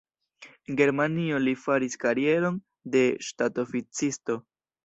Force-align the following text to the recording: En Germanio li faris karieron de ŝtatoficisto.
En 0.71 0.79
Germanio 0.79 1.41
li 1.43 1.53
faris 1.65 1.99
karieron 2.05 2.57
de 2.97 3.07
ŝtatoficisto. 3.29 4.43